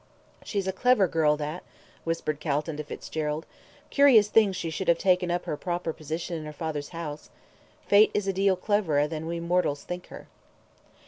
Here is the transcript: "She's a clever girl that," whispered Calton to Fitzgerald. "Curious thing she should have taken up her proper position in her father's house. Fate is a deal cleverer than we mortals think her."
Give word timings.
"She's 0.43 0.65
a 0.67 0.73
clever 0.73 1.07
girl 1.07 1.37
that," 1.37 1.61
whispered 2.05 2.39
Calton 2.39 2.75
to 2.77 2.83
Fitzgerald. 2.83 3.45
"Curious 3.91 4.29
thing 4.29 4.51
she 4.51 4.71
should 4.71 4.87
have 4.87 4.97
taken 4.97 5.29
up 5.29 5.45
her 5.45 5.55
proper 5.55 5.93
position 5.93 6.35
in 6.37 6.45
her 6.45 6.51
father's 6.53 6.89
house. 6.89 7.29
Fate 7.85 8.09
is 8.15 8.27
a 8.27 8.33
deal 8.33 8.55
cleverer 8.55 9.05
than 9.07 9.27
we 9.27 9.39
mortals 9.39 9.83
think 9.83 10.07
her." 10.07 10.25